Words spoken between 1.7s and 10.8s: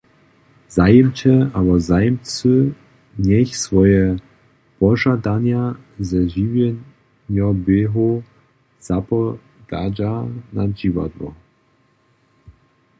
zajimcy njech swoje požadanje ze žiwjenjoběhom zapodadźa na